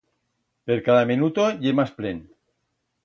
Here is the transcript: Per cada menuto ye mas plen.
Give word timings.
Per 0.71 0.77
cada 0.87 1.03
menuto 1.11 1.45
ye 1.67 1.75
mas 1.81 1.93
plen. 1.99 2.27